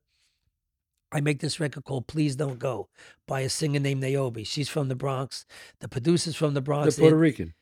[1.12, 2.89] I make this record called "Please Don't Go"
[3.28, 4.43] by a singer named Naomi.
[4.43, 5.45] She's from the Bronx.
[5.80, 6.95] The producer's from the Bronx.
[6.95, 7.54] The Puerto Rican.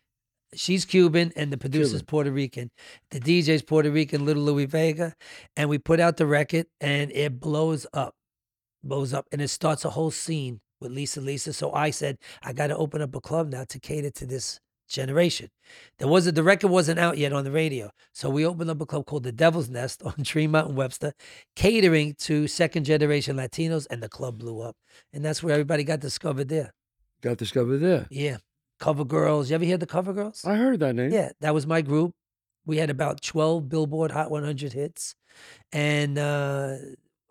[0.54, 2.06] She's Cuban and the producer's Cuban.
[2.06, 2.72] Puerto Rican.
[3.12, 5.14] The DJ's Puerto Rican, Little Louie Vega.
[5.56, 8.16] And we put out the record and it blows up.
[8.84, 9.28] Blows up.
[9.32, 11.54] And it starts a whole scene with Lisa Lisa.
[11.54, 14.60] So I said, I got to open up a club now to cater to this
[14.88, 15.50] generation.
[16.00, 18.86] There wasn't the record wasn't out yet on the radio, so we opened up a
[18.86, 21.14] club called the Devil's Nest on Tremont and Webster,
[21.56, 24.76] catering to second generation Latinos, and the club blew up,
[25.14, 26.74] and that's where everybody got discovered there.
[27.22, 28.08] Got discovered there.
[28.10, 28.38] Yeah,
[28.80, 29.50] Cover Girls.
[29.50, 30.44] You ever hear the Cover Girls?
[30.46, 31.12] I heard that name.
[31.12, 32.14] Yeah, that was my group.
[32.66, 35.16] We had about 12 Billboard Hot 100 hits.
[35.72, 36.76] And uh,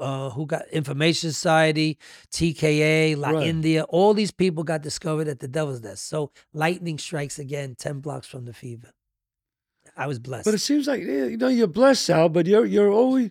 [0.00, 1.98] uh, who got Information Society,
[2.32, 3.46] TKA, La Right.
[3.46, 6.08] India, all these people got discovered at the Devil's Nest.
[6.08, 8.90] So lightning strikes again 10 blocks from the fever.
[9.96, 10.44] I was blessed.
[10.44, 12.28] But it seems like you know you're blessed, Sal.
[12.28, 13.30] But you're you're always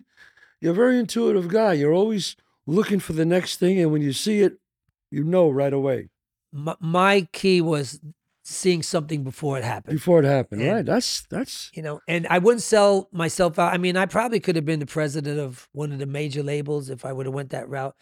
[0.60, 1.74] you're a very intuitive guy.
[1.74, 2.34] You're always
[2.66, 4.58] looking for the next thing, and when you see it,
[5.10, 6.08] you know right away
[6.56, 8.00] my, my key was
[8.44, 9.96] seeing something before it happened.
[9.96, 10.62] before it happened.
[10.62, 10.84] And- right?
[10.84, 13.74] That's that's you know, and I wouldn't sell myself out.
[13.74, 16.90] I mean, I probably could have been the president of one of the major labels
[16.90, 17.94] if I would have went that route.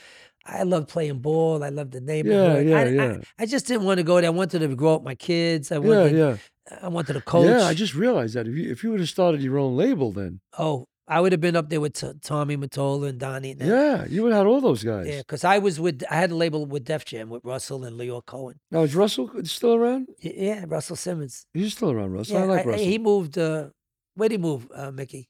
[0.47, 1.64] I loved playing ball.
[1.64, 2.67] I loved the neighborhood.
[2.67, 3.17] yeah, I, yeah.
[3.38, 4.27] I, I just didn't want to go there.
[4.27, 5.73] I wanted to grow up my kids.
[5.73, 6.37] I yeah, wanted, yeah,
[6.83, 7.47] I wanted to coach.
[7.47, 7.64] yeah.
[7.64, 10.40] I just realized that if you if you would have started your own label, then
[10.59, 13.51] oh, I would have been up there with T- Tommy Mottola and Donnie.
[13.53, 15.07] And yeah, you would have had all those guys.
[15.07, 16.03] yeah, because I was with.
[16.11, 18.59] I had a label with Def Jam with Russell and Lyor Cohen.
[18.71, 20.09] Now is Russell still around?
[20.25, 21.47] Y- Yeah, Russell Simmons.
[21.53, 22.37] He's still around, Russell.
[22.38, 22.85] Yeah, I like Russell.
[22.87, 23.37] he moved.
[23.37, 23.69] Uh,
[24.14, 25.29] where'd he move, uh, Mickey?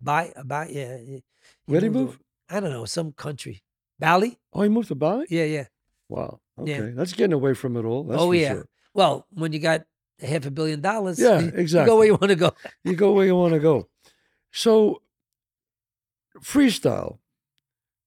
[0.00, 0.98] By, uh, by, yeah.
[0.98, 1.24] he-
[1.66, 2.20] Where'd he moved to- move?
[2.48, 3.62] I don't know, some country.
[3.98, 4.38] Bali?
[4.52, 5.26] oh, he moved to Bali.
[5.28, 5.66] Yeah, yeah.
[6.08, 6.38] Wow.
[6.60, 6.90] Okay, Yeah.
[6.94, 8.04] that's getting away from it all.
[8.04, 8.52] That's oh yeah.
[8.52, 8.68] sure.
[8.94, 9.82] Well, when you got
[10.20, 11.86] half a billion dollars, Yeah, you- You exactly.
[11.90, 12.52] go where you want to go.
[12.84, 13.88] You go where you want to go.
[14.52, 15.02] So,
[16.42, 17.18] freestyle.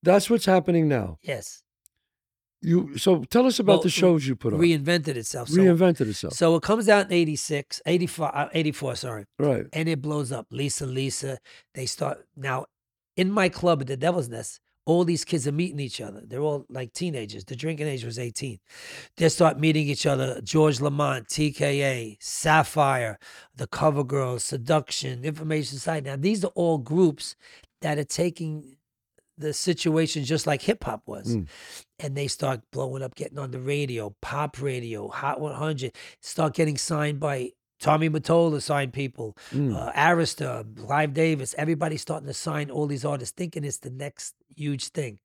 [0.03, 1.17] That's what's happening now.
[1.21, 1.63] Yes.
[2.63, 4.59] You so tell us about Well, the shows you put on.
[4.59, 5.49] Reinvented itself.
[5.49, 6.33] So, Reinvented itself.
[6.33, 9.25] so it comes out in 86, 85, uh, 84, sorry.
[9.39, 9.65] right.
[9.73, 10.45] And it blows up.
[10.51, 11.39] Lisa, Lisa.
[11.73, 12.65] They start now
[13.17, 14.59] in my club at the Devil's Nest.
[14.85, 16.21] All these kids are meeting each other.
[16.25, 17.45] They're all like teenagers.
[17.45, 18.59] The drinking age was 18.
[19.17, 20.39] They start meeting each other.
[20.43, 23.15] George Lamond, TKA, Safire,
[23.55, 26.09] the Cover Girls, Seduction, Information Society.
[26.09, 27.35] Now, these are all groups
[27.81, 28.77] that are taking
[29.37, 31.35] the situation just like hip hop was.
[31.35, 31.47] Mm.
[31.99, 36.77] And they start blowing up, getting on the radio, pop radio, Hot 100, start getting
[36.77, 39.75] signed by Tommy Mottola, signed people, Mm.
[39.75, 44.35] uh, Arista, Clive Davis, everybody starting to sign all these artists, thinking it's the next
[44.55, 45.17] huge thing.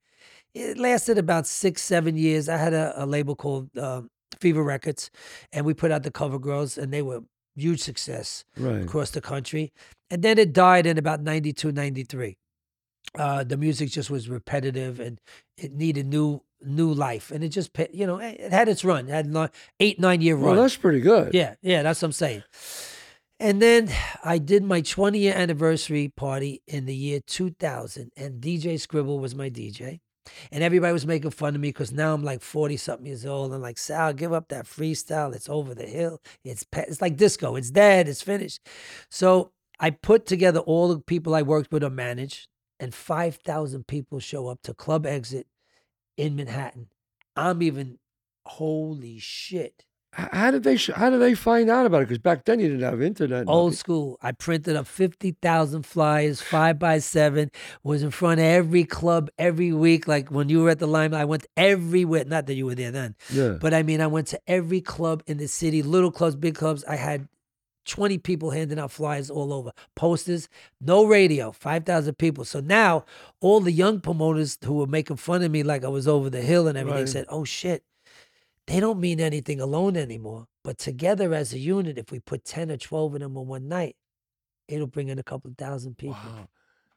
[0.54, 2.48] It lasted about six, seven years.
[2.48, 4.02] I had a, a label called uh,
[4.40, 5.10] Fever Records,
[5.52, 7.20] and we put out the Cover Girls, and they were
[7.54, 8.82] huge success Right.
[8.84, 9.72] across the country.
[10.08, 12.38] And then it died in about 92, 93.
[13.14, 15.20] Uh, the music just was repetitive and
[15.56, 17.30] it needed new new life.
[17.30, 19.08] And it just, you know, it had its run.
[19.08, 21.34] It had a eight, nine year run Well, that's pretty good.
[21.34, 22.42] Yeah, yeah, that's what I'm saying.
[23.38, 23.90] And then
[24.24, 29.34] I did my 20 year anniversary party in the year 2000, and DJ Skribble was
[29.34, 30.00] my DJ.
[30.50, 33.52] And everybody was making fun of me because now I'm like 40 something years old.
[33.52, 35.34] And like, Sal, give up that freestyle.
[35.34, 36.20] It's over the hill.
[36.44, 37.54] It's pe- it's like disco.
[37.54, 38.08] It's dead.
[38.08, 38.66] It's finished.
[39.08, 42.48] So I put together all the people I worked with or managed,
[42.80, 45.46] and 5,000 people show up to Club Exit
[46.16, 46.88] in Manhattan.
[47.34, 47.98] I'm even,
[48.44, 49.84] holy shit.
[50.12, 52.08] How did they How did they find out about it?
[52.08, 53.44] Because back then you didn't have internet.
[53.46, 53.76] Old nothing.
[53.76, 54.18] school.
[54.22, 57.50] I printed up 50,000 flyers, five by seven,
[57.82, 60.08] was in front of every club every week.
[60.08, 62.24] Like when you were at the Limelight, I went everywhere.
[62.24, 63.58] Not that you were there then, Yeah.
[63.60, 66.82] but I mean, I went to every club in the city, little clubs, big clubs.
[66.84, 67.28] I had
[67.86, 70.48] 20 people handing out flyers all over, posters,
[70.80, 72.44] no radio, 5,000 people.
[72.44, 73.04] So now
[73.40, 76.42] all the young promoters who were making fun of me like I was over the
[76.42, 77.08] hill and everything Right.
[77.08, 77.84] said, oh shit,
[78.66, 80.46] they don't mean anything alone anymore.
[80.64, 83.68] But together as a unit, if we put 10 or 12 of them on one
[83.68, 83.96] night,
[84.68, 86.16] it'll bring in a couple thousand people.
[86.16, 86.48] Wow.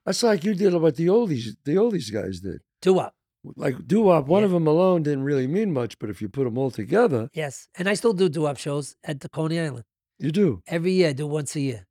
[0.06, 2.62] That's like you did what the oldies the oldies guys did.
[2.82, 3.14] Do up.
[3.56, 4.46] Like doo wop, one Yeah.
[4.48, 7.68] of them alone didn't really mean much, but if you put them all together, Yes.
[7.78, 9.86] And I still do do up shows at the Coney Island.
[10.20, 10.62] You do.
[10.68, 11.86] Every year, I do once a year.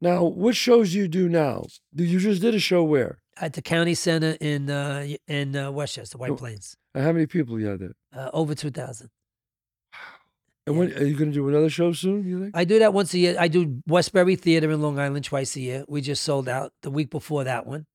[0.00, 1.64] Now, what shows do you do now?
[1.94, 3.18] Do You just did a show where?
[3.40, 6.36] At the county center in uh, in uh, Westchester, White Oh.
[6.36, 6.76] Plains.
[6.94, 7.92] And how many people you had there?
[8.14, 9.08] Uh, over 2,000.
[10.66, 12.24] And when are you going to do another show soon?
[12.28, 12.56] You think?
[12.56, 13.36] I do that once a year.
[13.38, 15.84] I do Westbury Theater in Long Island twice a year.
[15.88, 17.86] We just sold out the week before that one.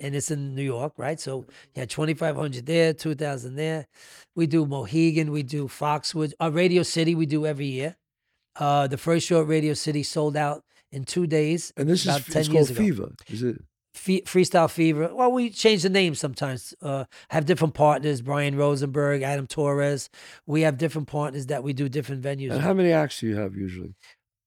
[0.00, 1.20] And it's in New York, right?
[1.20, 1.44] So
[1.74, 3.86] you had 2,500 there, 2,000 there.
[4.34, 6.32] We do Mohegan, we do Foxwoods.
[6.40, 7.96] Uh, Radio City, we do every year.
[8.56, 11.72] Uh, the first show at Radio City sold out in two days.
[11.76, 12.78] And this about is 10 it's years called ago.
[12.84, 13.12] Fever.
[13.28, 13.62] Is it?
[13.94, 15.14] Fe- Freestyle Fever.
[15.14, 16.74] Well, we change the name sometimes.
[16.82, 18.22] Uh, have different partners.
[18.22, 20.10] Brian Rosenberg, Adam Torres.
[20.46, 22.44] We have different partners that we do different venues.
[22.46, 22.60] And with.
[22.62, 23.94] how many acts do you have usually?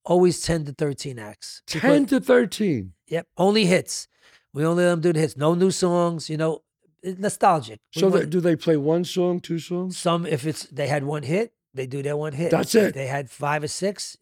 [0.04, 1.62] Always ten to thirteen acts.
[1.65, 2.93] Because- Ten to thirteen.
[3.08, 3.28] Yep.
[3.38, 4.08] Only hits.
[4.54, 5.38] We only let them do the hits.
[5.38, 6.30] No new songs.
[6.30, 6.63] You know,
[7.04, 7.80] nostalgic.
[7.96, 9.98] We So want- that, do they play one song, two songs?
[9.98, 12.52] some if it's they had one hit, they do their one hit.
[12.52, 12.94] That's If it.
[12.94, 14.18] they had five or six,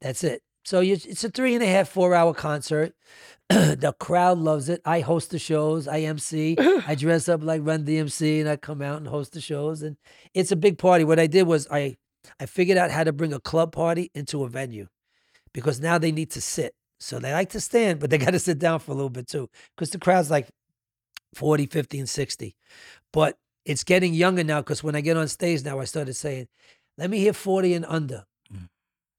[0.00, 0.42] that's it.
[0.64, 2.94] So you, it's a three and a half, four hour concert.
[3.50, 4.80] the crowd loves it.
[4.84, 5.86] I host the shows.
[5.86, 6.56] I MC.
[6.86, 9.82] I dress up like Run DMC, and I come out and host the shows.
[9.82, 9.96] And
[10.32, 11.04] it's a big party.
[11.04, 11.96] What I did was I
[12.40, 14.86] I figured out how to bring a club party into a venue
[15.52, 16.74] because now they need to sit.
[17.00, 19.28] So they like to stand, but they got to sit down for a little bit
[19.28, 20.48] too because the crowd's like
[21.34, 22.56] 40, 50, and 60.
[23.12, 26.48] But it's getting younger now because when I get on stage now, I started saying,
[26.98, 28.24] let me hear 40 and under.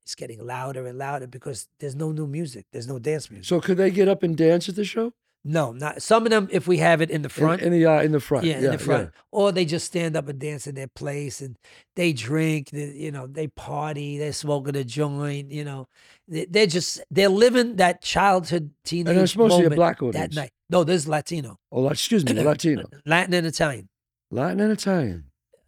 [0.04, 2.68] It's getting louder and louder because there's no new music.
[2.72, 3.48] There's no dance music.
[3.48, 5.14] So could they get up and dance at the show?
[5.48, 7.62] no, not some of them if we have it in the front.
[7.62, 8.46] in, the uh, in the front.
[8.46, 9.12] yeah, in the front.
[9.32, 11.56] Or they just stand up and dance in their place and
[11.96, 15.88] they drink, they, you know, they party, they're smoking a joint, you know.
[16.28, 20.34] They- They're just, they're living that childhood teenage And it's mostly a moment black that
[20.36, 20.52] night.
[20.70, 23.88] No, there's Latino, Oh, excuse me, Latino, Latin and Italian.
[24.32, 25.26] Latin and Italian.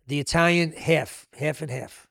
[0.08, 2.08] The Italian half, half and half.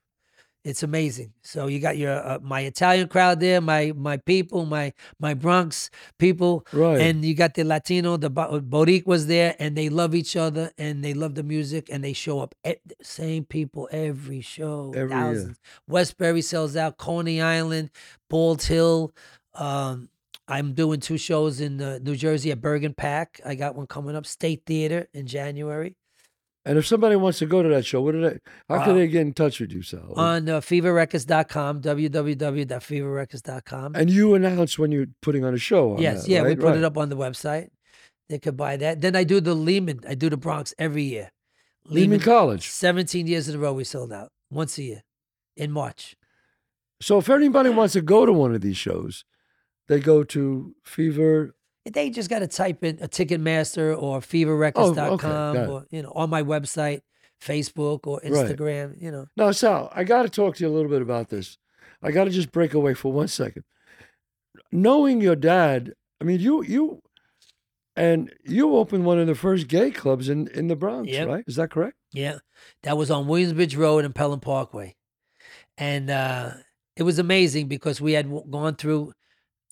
[0.65, 1.33] It's amazing.
[1.43, 5.91] So you got your uh, my Italian crowd there, my my people, my my Bronx
[6.19, 7.01] people, Right.
[7.01, 10.73] and you got the Latino, the Bo- Boric was there, and they love each other
[10.77, 12.55] and they love the music and they show up.
[12.67, 15.55] e- Same people every show, Every year.
[15.87, 17.91] Westbury sells out, Coney Island,
[18.29, 19.15] Bald Hill.
[19.55, 20.09] Um,
[20.49, 23.41] I'm doing two shows in uh, New Jersey at Bergen PAC.
[23.47, 25.95] I got one coming up, State Theater in January.
[26.67, 28.39] And if somebody wants to go to that show, what do they?
[28.69, 30.13] How can Uh, they get in touch with you, Sal?
[30.17, 33.95] on uh, feverrecords.com, www.feverrecords.com.
[33.95, 35.93] and you announce when you're putting on a show.
[35.95, 36.77] On yes, that, yeah, we put Right.
[36.79, 37.69] it up on the website.
[38.29, 39.01] They could buy that.
[39.01, 40.01] Then I do the Lehman.
[40.09, 41.31] I do the Bronx every year.
[41.89, 42.69] Lehman College.
[42.69, 44.31] 17 years in a row we sold out.
[44.51, 45.03] Once a year
[45.57, 46.17] in March.
[47.01, 49.25] So if anybody wants to go to one of these shows,
[49.87, 51.55] they go to Fever.
[51.93, 55.69] They just got to type in a Ticketmaster or feverrecords.com got it.
[55.69, 57.01] or, you know, on my website,
[57.41, 58.33] Facebook or Right.
[58.33, 59.27] Instagram, you know.
[59.37, 61.59] Now, Sal, I got to talk to you a little bit about this.
[62.03, 63.65] I got to just break away for one second.
[64.73, 67.01] Knowing your dad, I mean, you you
[67.95, 71.29] and you opened one of the first gay clubs in in the Bronx, Yep.
[71.29, 71.45] right?
[71.47, 71.97] Is that correct?
[72.13, 72.39] Yeah,
[72.83, 74.97] that was on Williamsbridge Road and Pelham Parkway,
[75.79, 76.53] and uh,
[76.97, 79.13] it was amazing because we had gone through,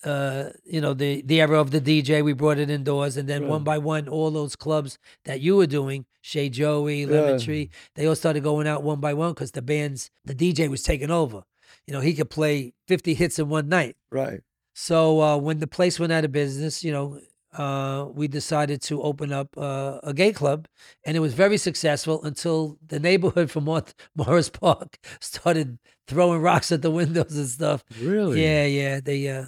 [0.05, 2.23] uh, you know, the the era of the DJ.
[2.25, 5.67] We brought it indoors, and then one by one, all those clubs that you were
[5.67, 7.45] doing, Shea Joey, Lemon Yeah.
[7.45, 10.83] Tree, they all started going out one by one because the bands, the DJ was
[10.83, 11.43] taking over.
[11.87, 13.97] You know, he could play fifty hits in one night.
[14.11, 14.41] Right.
[14.75, 17.21] So uh, when the place went out of business, you know,
[17.57, 20.67] uh, we decided to open up uh, a gay club,
[21.05, 23.85] and it was very successful until the neighborhood from Mor-
[24.17, 27.85] Morris Park started throwing rocks at the windows and stuff.
[28.03, 28.43] Really?
[28.43, 29.01] Yeah, yeah.
[29.01, 29.45] They uh,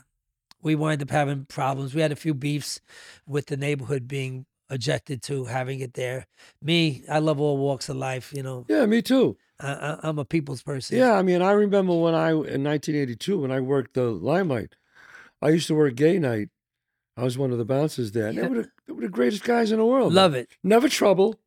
[0.66, 1.94] we wind up having problems.
[1.94, 2.80] We had a few beefs
[3.24, 6.26] with the neighborhood being objected to having it there.
[6.60, 8.32] Me, I love all walks of life.
[8.34, 9.36] You know, Yeah, me too.
[9.60, 10.98] I, I, I'm a people's person.
[10.98, 14.74] Yeah, I mean, I remember when I in 1982 when I worked the Limelight.
[15.40, 16.48] I used to work gay night.
[17.16, 18.32] I was one of the bouncers there.
[18.32, 18.42] Yeah.
[18.42, 20.12] they, were the, they were the greatest guys in the world.
[20.12, 20.22] man.
[20.24, 20.50] love it.
[20.64, 21.38] Never trouble.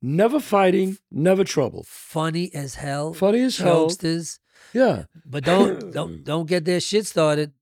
[0.00, 0.96] Never fighting.
[1.10, 1.84] Never trouble.
[1.86, 3.12] Funny as hell.
[3.12, 3.88] Funny as hell.
[3.88, 4.38] Jokesters.
[4.72, 5.04] Yeah.
[5.26, 7.52] But don't don't don't get their shit started,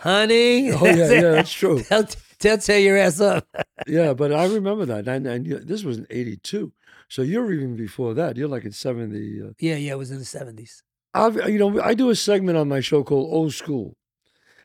[0.00, 0.72] honey.
[0.72, 1.82] Oh yeah, yeah, that's true.
[1.88, 2.06] They'll,
[2.40, 3.46] they'll tear your ass up.
[3.86, 5.08] Yeah, but I remember that.
[5.08, 6.72] And, and you- this was in '82,
[7.08, 8.36] so you're even before that.
[8.36, 9.42] You're like in '70.
[9.42, 10.82] Uh, Yeah, yeah, it was in the seventies.
[11.14, 13.96] I've, you know, I do a segment on my show called Old School.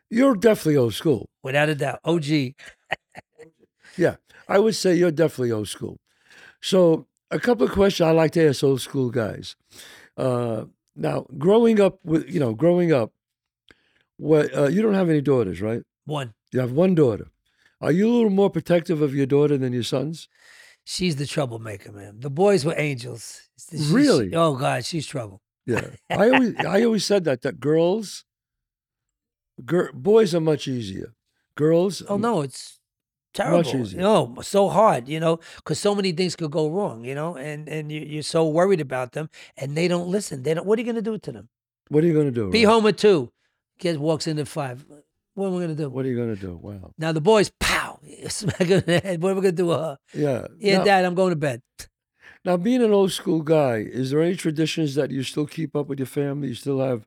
[0.09, 1.29] You're definitely old school.
[1.43, 1.99] Without a doubt.
[2.03, 2.25] OG.
[3.97, 4.15] Yeah,
[4.49, 5.97] I would say you're definitely old school.
[6.61, 9.55] So, a couple of questions I like to ask old school guys.
[10.17, 13.13] Uh, now, growing up with, you know, growing up,
[14.17, 15.81] what uh, you don't have any daughters, right?
[16.05, 16.33] One.
[16.51, 17.27] You have one daughter.
[17.81, 20.27] Are you a little more protective of your daughter than your sons?
[20.85, 22.19] She's the troublemaker, man.
[22.19, 23.41] The boys were angels.
[23.69, 24.33] She's- Really?
[24.35, 25.41] oh God, she's trouble.
[25.65, 28.23] Yeah, I always, I always said that that girls,
[29.65, 31.13] gir- boys are much easier.
[31.55, 32.79] Girls, Oh no, it's
[33.33, 33.57] terrible.
[33.63, 33.99] Much easier.
[34.01, 37.67] No, so hard, you know, because so many things could go wrong, you know, and
[37.69, 40.43] and you, you're so worried about them, and they don't listen.
[40.43, 40.65] They don't.
[40.67, 41.49] What are you gonna do to them?
[41.89, 42.49] what are you going to do?
[42.49, 42.73] Be Rob?
[42.73, 43.31] home at two.
[43.79, 44.85] Kid walks in at five.
[45.33, 45.89] What am I gonna do?
[45.89, 46.57] What are you going to do?
[46.61, 46.93] Wow.
[46.97, 49.21] Now the boys, pow, smack her in the head.
[49.21, 49.97] What am I gonna do her?
[50.13, 50.47] Yeah.
[50.57, 51.61] Yeah, now, Dad, I'm going to bed.
[52.45, 55.87] now, being an old school guy, is there any traditions that you still keep up
[55.87, 56.47] with your family?
[56.47, 57.05] You still have,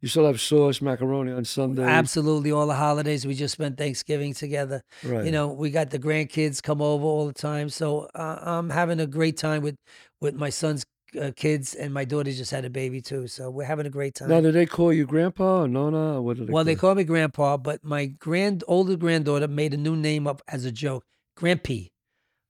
[0.00, 1.84] you still have sauce macaroni on Sunday.
[1.84, 4.82] Absolutely, all the holidays we just spent Thanksgiving together.
[5.04, 5.24] Right.
[5.24, 8.98] You know, we got the grandkids come over all the time, so uh, I'm having
[8.98, 9.76] a great time with
[10.20, 10.84] with my son's
[11.20, 14.14] uh, kids, and my daughter just had a baby too, so we're having a great
[14.14, 14.28] time.
[14.28, 16.16] Now, do they call you grandpa or nona?
[16.16, 19.48] Or what do they well, they call call me grandpa, but my grand older granddaughter
[19.48, 21.04] made a new name up as a joke,
[21.38, 21.92] Grandpy.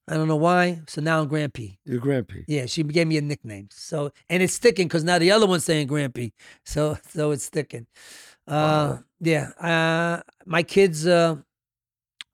[0.07, 0.81] I don't know why.
[0.87, 1.77] So now I'm Grampy.
[1.85, 2.35] Your grandpa.
[2.47, 3.69] Yeah, she gave me a nickname.
[3.71, 6.33] So and it's sticking because now the other one's saying Grampy.
[6.65, 7.87] So so it's sticking.
[8.45, 9.51] Uh, yeah.
[9.59, 11.37] Uh, my kids uh,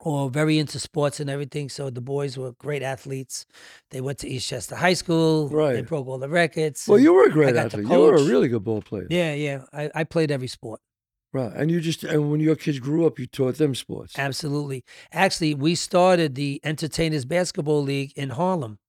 [0.02, 1.70] are very into sports and everything.
[1.70, 3.46] So the boys were great athletes.
[3.92, 5.50] They went to Eastchester High School.
[5.50, 5.74] Right.
[5.74, 6.86] They broke all the records.
[6.88, 7.88] Well, you were a great athlete.
[7.88, 9.08] You were a really good ball player.
[9.10, 9.64] yeah, yeah.
[9.74, 10.80] I, I played every sport.
[11.32, 11.52] Right.
[11.54, 14.18] And you just and when your kids grew up, you taught them sports.
[14.18, 14.84] Absolutely.
[15.12, 18.80] Actually, we started the Entertainers Basketball League in Harlem,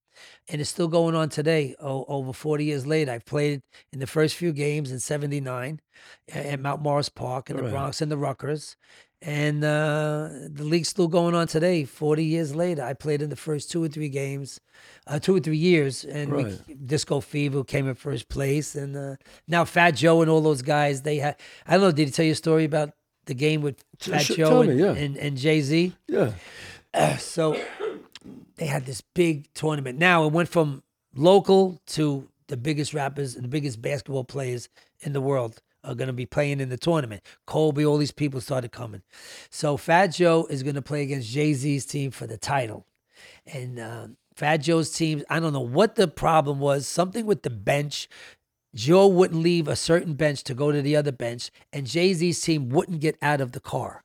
[0.48, 1.74] and it's still going on today.
[1.78, 3.60] Oh, over 40 years later, I've played
[3.92, 5.80] in the first few games in 79
[6.32, 7.72] at Mount Morris Park in the Right.
[7.72, 8.56] Bronx and the Rucker.
[9.22, 12.82] And uh, the league's still going on today, 40 years later.
[12.82, 14.60] I played in the first two or three games,
[15.06, 16.46] uh, two or three years, and Right.
[16.66, 18.74] we, Disco Fever came in first place.
[18.74, 22.06] And uh, now Fat Joe and all those guys, they had, I don't know, did
[22.08, 22.92] he tell you a story about
[23.26, 24.92] the game with Fat sh- Joe and, yeah.
[24.92, 25.92] and, and Jay Z?
[26.08, 26.32] Yeah.
[27.18, 27.56] So
[28.56, 29.98] they had this big tournament.
[29.98, 30.82] Now it went from
[31.14, 34.68] local to the biggest rappers and the biggest basketball players
[35.00, 37.22] in the world are going to be playing in the tournament.
[37.46, 39.02] Kobe, all these people started coming.
[39.50, 42.86] So Fat Joe is going to play against Jay Z's team for the title.
[43.46, 47.50] And uh, Fat Joe's team, I don't know what the problem was, something with the
[47.50, 48.08] bench.
[48.74, 52.40] Joe wouldn't leave a certain bench to go to the other bench, and Jay Z's
[52.40, 54.04] team wouldn't get out of the car,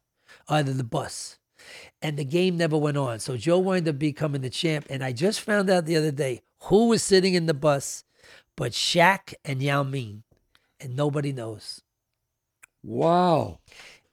[0.50, 1.38] out of the bus.
[2.02, 3.20] And the game never went on.
[3.20, 4.86] So Joe wound up becoming the champ.
[4.90, 8.04] And I just found out the other day who was sitting in the bus
[8.56, 10.24] but Shaq and Yao Ming.
[10.80, 11.82] And nobody knows.
[12.84, 13.60] Wow.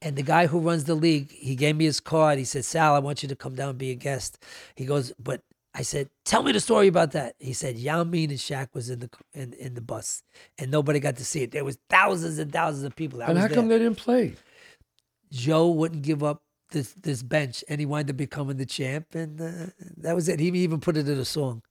[0.01, 2.38] And the guy who runs the league, he gave me his card.
[2.38, 4.42] He said, Sal, I want you to come down and be a guest.
[4.75, 5.42] He goes, but
[5.75, 7.35] I said, tell me the story about that.
[7.38, 10.22] He said, Yao Ming and Shaq was in the in, in the bus,
[10.59, 11.51] and nobody got to see it.
[11.53, 13.22] There was thousands and thousands of people.
[13.22, 13.55] I and how there.
[13.55, 14.35] come they didn't play?
[15.31, 19.40] Joe wouldn't give up this this bench, and he wound up becoming the champ, and
[19.40, 19.66] uh,
[19.98, 20.40] that was it.
[20.40, 21.62] He even put it in a song.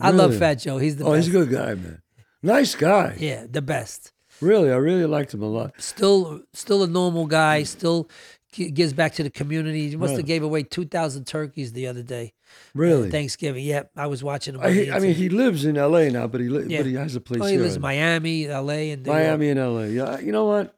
[0.00, 0.78] I love Fat Joe.
[0.78, 1.26] He's the Oh, best.
[1.26, 2.02] he's a good guy, man.
[2.42, 3.16] Nice guy.
[3.18, 4.12] Yeah, the best.
[4.40, 5.74] Really, I really liked him a lot.
[5.78, 7.62] Still, still a normal guy.
[7.64, 8.08] Still
[8.52, 9.90] gives back to the community.
[9.90, 12.32] He must have gave away two thousand turkeys the other day.
[12.74, 13.10] Really.
[13.10, 13.64] Thanksgiving.
[13.64, 14.62] Yep, I was watching him.
[14.62, 16.10] I, he- I mean, he lives in L.A.
[16.10, 16.78] now, but he li- Yeah.
[16.78, 17.62] but he has a place oh, he here.
[17.62, 19.22] lives in Miami, L.A., and New York.
[19.22, 19.88] Miami and L.A.
[19.88, 20.74] Yeah, you know what?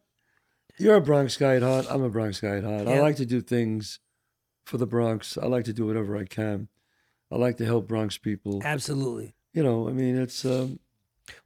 [0.79, 1.87] You're a Bronx guy at heart.
[1.88, 2.88] I'm a Bronx guy at heart.
[2.88, 4.01] I like to do things
[4.66, 5.38] for the Bronx.
[5.38, 6.68] I like to do whatever I can.
[7.31, 8.61] I like to help Bronx people.
[8.64, 9.35] Absolutely.
[9.55, 10.81] You know, I mean, it's um,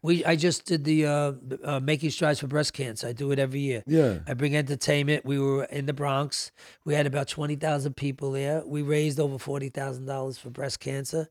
[0.03, 1.33] We I just did the uh,
[1.65, 3.09] uh, making strides for breast cancer.
[3.09, 3.83] I do it every year.
[3.87, 5.25] yeah, I bring entertainment.
[5.25, 6.51] We were in the Bronx.
[6.85, 8.63] We had about 20,000 people there.
[8.65, 11.29] We raised over $40,000 for breast cancer.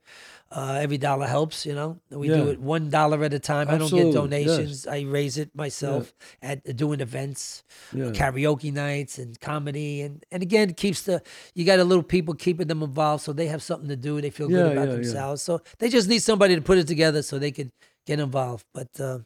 [0.51, 1.99] Uh, every dollar helps, you know.
[2.11, 3.67] We do it one dollar at a time.
[3.67, 4.45] I don't Absolutely, get yes.
[4.55, 4.87] donations.
[4.87, 8.05] I raise it myself at doing events, yeah.
[8.11, 10.01] karaoke nights and comedy.
[10.01, 11.21] And, and again, it keeps the,
[11.55, 14.21] you got a little people keeping them involved so they have something to do.
[14.21, 14.95] They feel Yeah, good about yeah, yeah.
[14.97, 15.41] themselves.
[15.41, 17.71] So they just need somebody to put it together so they could
[18.05, 18.65] get involved.
[18.73, 19.19] But, uh,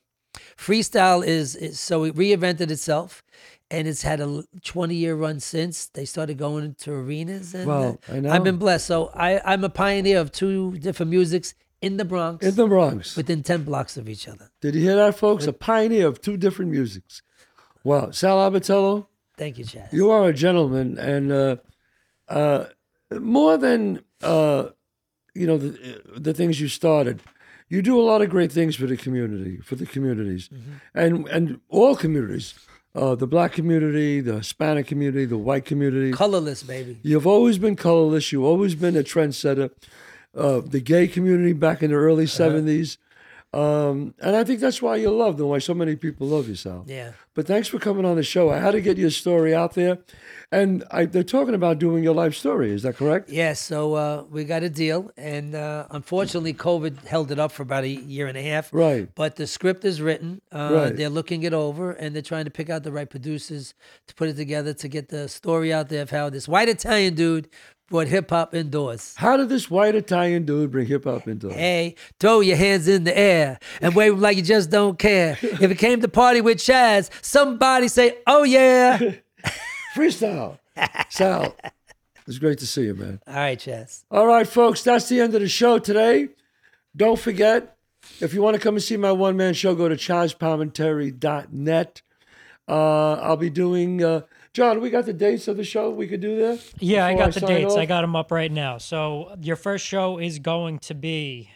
[0.57, 3.23] freestyle is, is so it reinvented itself
[3.71, 7.93] and it's had a 20 year run since they started going to arenas and uh,
[8.11, 8.31] I know.
[8.31, 12.45] i've been blessed so I, i'm a pioneer of two different musics in the bronx
[12.45, 13.15] in the Bronx.
[13.15, 15.47] within 10 blocks of each other Did you hear that, folks?
[15.47, 17.21] A pioneer of two different musics.
[17.83, 21.55] Wow, Sal Abbatiello, thank you Chazz you are a gentleman, and uh,
[22.27, 22.65] uh,
[23.19, 24.69] more than uh,
[25.33, 27.21] you know the the things you started.
[27.69, 30.49] You do a lot of great things for the community, for the communities,
[30.93, 32.55] and and all communities,
[32.95, 36.11] uh, the black community, the Hispanic community, the white community.
[36.11, 38.31] colorless baby You've always been colorless.
[38.31, 39.69] You've always been a trendsetter.
[40.35, 42.97] Uh, the gay community back in the early 70s.
[43.51, 46.53] Um, and I think that's why you're loved and why so many people love you,
[46.55, 46.85] Sal.
[46.87, 48.51] yeah But thanks for coming on the show.
[48.51, 49.97] I had to get your story out there.
[50.51, 52.71] And I, they're talking about doing your life story.
[52.71, 53.29] Is that correct?
[53.29, 57.63] yeah so uh, we got a deal and uh, unfortunately covid held it up for
[57.63, 59.09] about a year and a half Right.
[59.15, 60.41] But the script is written.
[60.51, 60.95] Uh, Right.
[60.95, 63.73] They're looking it over, and they're trying to pick out the right producers
[64.07, 67.15] to put it together to get the story out there of how this white Italian
[67.15, 67.49] dude
[67.89, 69.13] brought hip hop indoors.
[69.17, 71.41] How did this white Italian dude bring hip hop it?
[71.51, 75.37] Hey, throw your hands in the air and wave 'em like you just don't care.
[75.41, 78.99] If it came to party with Chazz, somebody say, "Oh yeah!"
[79.95, 80.59] Freestyle.
[81.09, 81.55] Sal,
[82.27, 83.19] it's great to see you, man.
[83.27, 84.03] All right, Chazz.
[84.11, 86.29] All right, folks, that's the end of the show today.
[86.95, 87.75] Don't forget,
[88.21, 92.01] if you want to come and see my one man show, go to chazzpalminteri.net.
[92.67, 94.21] Uh, I'll be doing, uh,
[94.59, 96.73] John, we got the dates of the show we could do this?
[96.79, 97.77] Yeah, I got the sign dates.
[97.77, 98.77] I got them up right now.
[98.77, 101.49] So your first show is going to be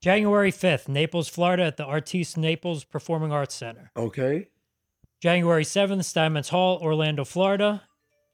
[0.00, 3.90] January 5th, Naples, Florida, at the Artis Naples Performing Arts Center.
[3.94, 4.48] Okay.
[5.20, 7.82] January 7th, Steinmetz Hall, Orlando, Florida.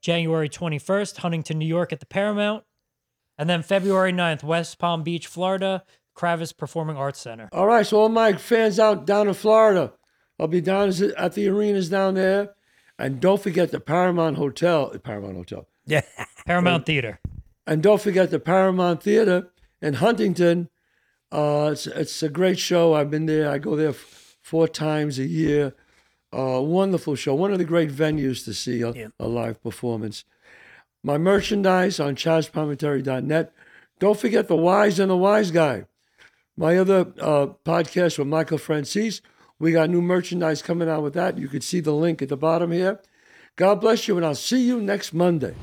[0.00, 2.62] January 21st, Huntington, New York, at the Paramount.
[3.36, 5.82] And then February 9th, West Palm Beach, Florida,
[6.16, 7.48] Kravis Performing Arts Center.
[7.50, 9.92] All right, so all my fans out down in Florida,
[10.38, 12.54] I'll be down at the arenas down there,
[12.98, 16.02] and don't forget the Paramount Hotel, The Paramount Hotel, Yeah.
[16.46, 17.20] Paramount Theater.
[17.66, 19.50] and don't forget the Paramount Theater
[19.82, 20.68] in Huntington.
[21.32, 22.94] Uh, it's it's a great show.
[22.94, 23.50] I've been there.
[23.50, 25.74] I go there f- four times a year.
[26.32, 27.34] Uh, wonderful show.
[27.34, 29.08] One of the great venues to see a, Yeah.
[29.18, 30.24] a live performance.
[31.02, 33.52] My merchandise on ChazzPalminteri.net.
[34.00, 35.84] Don't forget the Wise and the Wise Guy.
[36.56, 39.20] My other uh, podcast with Michael Francis.
[39.58, 41.38] We got new merchandise coming out with that.
[41.38, 43.00] You can see the link at the bottom here.
[43.56, 45.54] God bless you, and I'll see you next Monday.